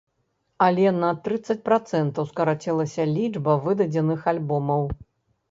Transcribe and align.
Але 0.67 0.87
на 1.03 1.11
трыццаць 1.27 1.63
працэнтаў 1.69 2.23
скарацілася 2.31 3.07
лічба 3.13 3.53
выдадзеных 3.69 4.27
альбомаў. 4.35 4.83